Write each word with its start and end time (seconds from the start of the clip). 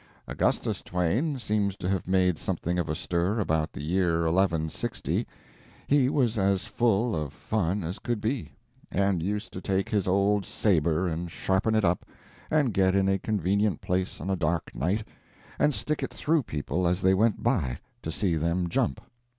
Augustus 0.27 0.81
Twain, 0.81 1.37
seems 1.37 1.75
to 1.75 1.87
have 1.87 2.07
made 2.07 2.39
something 2.39 2.79
of 2.79 2.89
a 2.89 2.95
stir 2.95 3.39
about 3.39 3.71
the 3.71 3.83
year 3.83 4.23
1160. 4.23 5.27
He 5.85 6.09
was 6.09 6.39
as 6.39 6.65
full 6.65 7.15
of 7.15 7.31
fun 7.31 7.83
as 7.83 7.97
he 7.97 8.01
could 8.01 8.19
be, 8.19 8.55
and 8.89 9.21
used 9.21 9.53
to 9.53 9.61
take 9.61 9.89
his 9.89 10.07
old 10.07 10.43
sabre 10.43 11.07
and 11.07 11.29
sharpen 11.29 11.75
it 11.75 11.85
up, 11.85 12.03
and 12.49 12.73
get 12.73 12.95
in 12.95 13.07
a 13.07 13.19
convenient 13.19 13.79
place 13.81 14.19
on 14.19 14.31
a 14.31 14.35
dark 14.35 14.73
night, 14.73 15.07
and 15.59 15.71
stick 15.71 16.01
it 16.01 16.11
through 16.11 16.41
people 16.41 16.87
as 16.87 17.03
they 17.03 17.13
went 17.13 17.43
by, 17.43 17.77
to 18.01 18.11
see 18.11 18.35
them 18.35 18.69
jump. 18.69 19.01